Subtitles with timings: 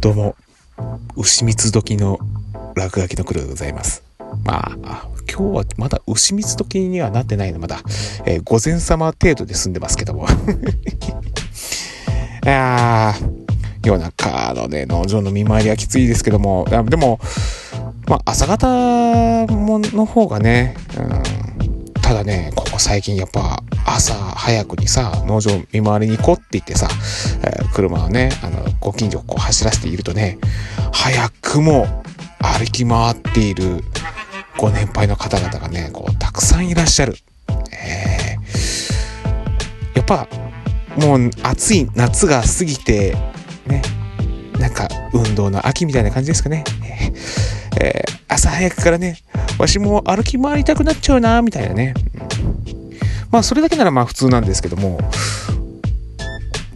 [0.00, 0.36] どうも、
[1.16, 2.18] 牛蜜時の
[2.74, 4.02] 落書きの黒でございます。
[4.44, 7.78] まあ、今日はまだ牛蜜時にはなってないの、まだ。
[8.26, 10.26] えー、午前様程度で済んでますけども。
[12.46, 13.14] あ
[13.82, 17.18] 夜中のね、農場の見回りはきついですけども、でも、
[18.06, 18.66] まあ、朝方
[19.46, 21.22] もの方がね、うん、
[22.06, 26.88] ただね、ここ最近やっぱ朝早くにさ、農場見回りに行こうって言ってさ、
[27.42, 30.38] えー、車をね、あの、ご近所をこう走らせているとね、
[30.92, 32.04] 早くも
[32.38, 33.82] 歩き回っている
[34.56, 37.16] ご年配の方々がね、こう、たくさんいらっしゃる。
[37.72, 40.28] えー、やっぱ、
[40.96, 43.16] もう暑い夏が過ぎて、
[43.66, 43.82] ね、
[44.60, 46.62] なんか運動の秋みたいな感じですかね。
[47.80, 49.18] えー、朝早くからね、
[49.58, 51.94] わしも歩き回りたくなっちゃうな、みたいなね。
[53.30, 54.98] まあ、それだけならまあ普通なんですけども、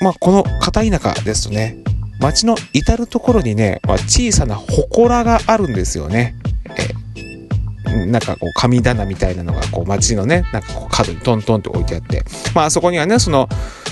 [0.00, 1.78] まあ、この片田舎ですとね、
[2.20, 6.34] 街の至るところにね、まあ、小さな祠があるんですよね。
[6.78, 12.24] えなんかこう神棚みたいなのがこう街のね、なんかこう角にトントンって置いてあって、
[12.54, 13.48] まあそこにはね、その、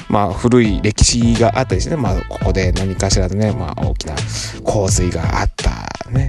[0.08, 4.14] まあ古い歴史があったりしてね、まあここで何かしらのね、まあ大きな
[4.62, 6.28] 洪水があったね、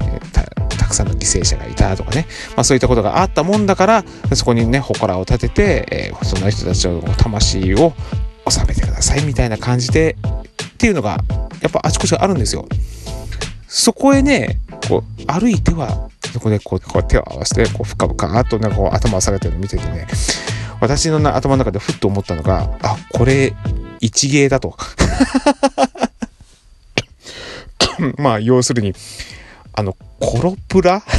[0.85, 4.05] たくさんの犠牲者がいたとかね、まあそういったことがあったもんだから、
[4.35, 7.93] そこにね、祠を立てて、えー、その人たちの魂を
[8.47, 10.15] 収めてくださいみたいな感じで、
[10.75, 11.17] っていうのが、
[11.61, 12.67] やっぱあちこちあるんですよ。
[13.67, 20.05] そこへね、こう、歩いては、そこでこう、こう手を合わせて、こう、深々となんかこう頭を下げてるのを見ててね、
[20.79, 23.55] 私の頭の中でふっと思ったのが、あ、これ、
[24.01, 24.77] 一芸だと。
[28.17, 28.93] まあ、要するに、
[29.75, 31.03] あの、コロプラ？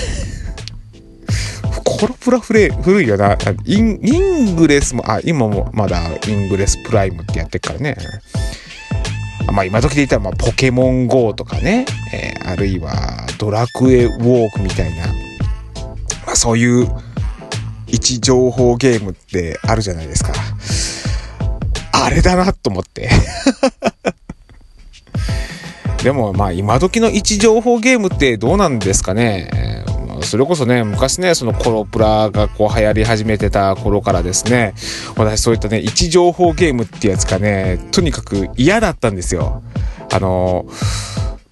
[1.84, 3.98] コロプラ古い古いよなイン。
[4.02, 7.96] イングレスも、あ、今もまだイングレスプライムってやってっからね。
[9.52, 15.06] まあ今時で言ったら、まあ、ポケモン GO とかね、えー、あるいはドラクエウォークみたいな、
[16.26, 16.88] まあそういう
[17.86, 20.32] 位置情報ゲームってあるじゃないですか。
[21.92, 23.08] あれだなと思って
[26.06, 29.82] でもまあ今時の位置情報ゲームってどうなんですかね。
[30.22, 34.74] それこそね、昔ね、そのコロプラがこう流行り始めてた頃からですね、
[35.16, 39.64] 私そういったね、位置情報ゲームってやつがね、とにかく嫌だったんですよ。
[40.12, 40.66] あの、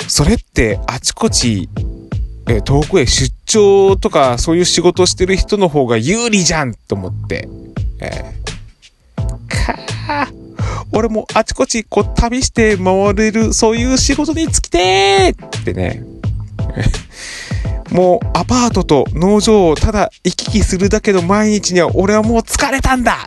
[0.06, 1.68] それってあちこち、
[2.48, 7.48] え遠くへ出張とかそういう仕事してる人の方が有利じゃんと思って。
[7.98, 10.43] えー、か
[10.94, 16.02] 俺もあちこちこう旅して回れるそういう仕事に就きてーってね。
[17.90, 23.18] もうアパートと農場をただ行き来するだけの毎日には俺はもう疲れたんだ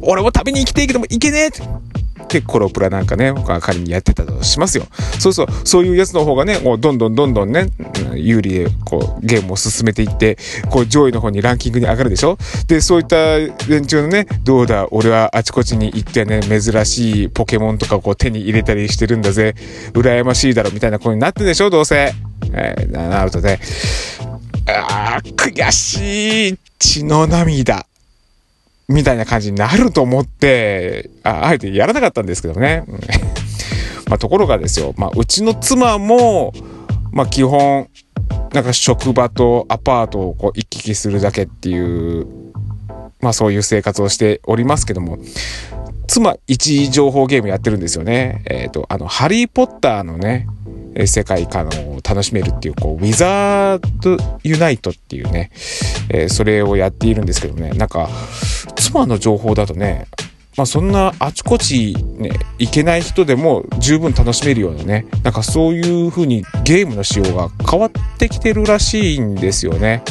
[0.00, 1.50] 俺も旅に行きていけども行けねえ
[2.32, 4.86] で、コロープラなんかね、他仮にやってたとしますよ。
[5.18, 7.68] そうそう、そういうやつの方がね、もうどんどんどんどんね、
[8.14, 10.38] 有利でこうゲームを進めていって、
[10.70, 12.38] こう上位の方にランキングに上がるでしょ？
[12.68, 13.16] で、そういった
[13.68, 19.54] 連中のね、どうだ、俺はあちこちに行ってね、珍しいポケモンとかをこう手に入れたりしてるんだぜ、
[19.92, 22.12] 羨ましいだろみたいなことになってんでしょどうせ。
[22.54, 23.60] えー、なるとね、
[24.66, 27.86] あー、悔しい血の涙。
[28.92, 32.84] みたいな感じになると思って、ああえてやらなかったんですけどね。
[34.08, 36.52] まあ、ところがですよ、まあ、うちの妻も、
[37.12, 37.88] まあ、基本、
[38.52, 42.26] なんか職場とアパートをこう行き来するだけっていう、
[43.20, 45.18] まあそういう生活をしておりますけども、
[46.06, 48.42] 妻一情報ゲームやってるんですよね。
[48.46, 50.46] えっ、ー、と、あの、ハリーポッターのね、
[51.06, 55.50] 世界観を楽しめるっていう、こう、ウィザードユナイトっていうね、
[56.08, 58.08] えー、それをやっているんですけどね、なんか、
[58.76, 60.06] 妻の情報だとね、
[60.56, 70.02] まあそんなあちこちね、行けない人でも十分楽しめるようなね、なんかそういう風にゲームの仕様が変わってきてるらしいんですよね。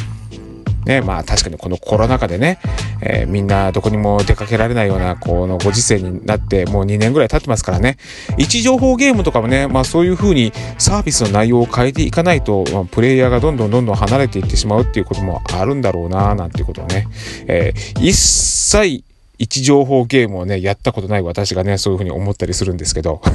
[0.86, 2.58] ね、まあ確かにこのコロナ禍でね、
[3.02, 7.98] えー、みんなどこにも出かけられないようなこのご時世になってもう2年ぐらい経ってますからね、
[8.38, 17.08] 位置情報ゲームとかもね、まあそういう風にサービスの内容を変えていかないと、まあ、プレイヤーがどんどんどんどん離れていってしまうっていうこともあるんだろうななんていうことをね、
[17.48, 19.04] えー、一切
[19.42, 23.24] 位置情報ゲームをね、やったことない私がね、そういう風に思ったりするんですけど。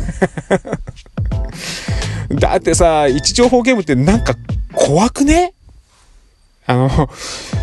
[2.31, 4.35] だってさ、位置情報ゲームってなんか
[4.73, 5.53] 怖くね？
[6.67, 7.11] あの、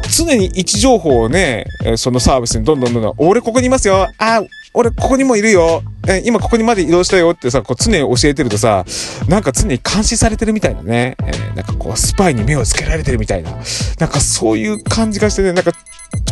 [0.09, 1.65] 常に位置情報をね、
[1.97, 4.07] そのサービスにどんどんどんどん、俺ここにいますよ。
[4.17, 4.41] あ、
[4.73, 5.83] 俺ここにもいるよ。
[6.07, 8.85] え今ここにまで移動したよってさ、こう常に教えてるとさ、
[9.27, 13.51] なんか常に監視されてるみたいなね、え、なんかこうスパイに目をつけられてるみたいな、
[13.99, 15.71] なんかそういう感じがしてね、なんか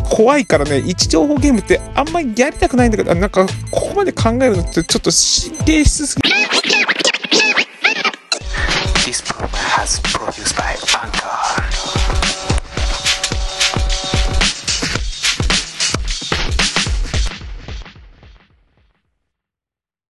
[0.09, 6.20] 怖いからね、位置情報ゲームってあんまりやりたくないんだけど、なんかここまで考えるのってちょっと神経質すぎ